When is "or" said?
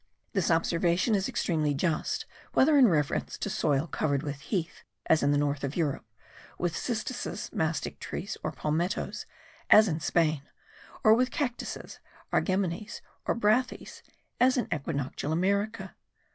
8.41-8.51, 11.03-11.13, 13.27-13.35